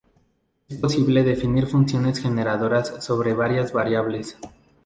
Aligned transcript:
Es 0.67 0.77
posible 0.79 1.21
definir 1.23 1.67
funciones 1.67 2.17
generadoras 2.17 3.05
sobre 3.05 3.35
varias 3.35 3.71
variables. 3.71 4.35